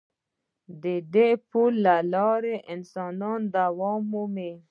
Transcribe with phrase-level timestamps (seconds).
[0.83, 3.11] د دې پل له لارې انسان
[3.55, 4.51] دوام مومي.